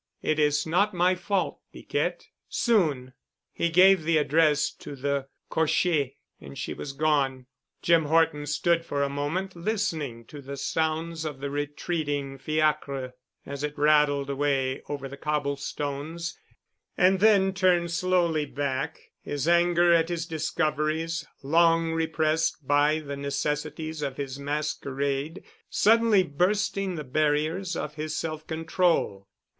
[0.23, 2.25] "It is not my fault, Piquette.
[2.49, 3.13] Soon——"
[3.53, 6.07] He gave the address to the cocher
[6.39, 7.45] and she was gone.
[7.83, 13.13] Jim Horton stood for a moment listening to the sounds of the retreating fiacre
[13.45, 16.35] as it rattled away over the cobblestones
[16.97, 24.01] and then turned slowly back, his anger at his discoveries, long repressed by the necessities
[24.01, 29.27] of his masquerade, suddenly bursting the barriers of his self control.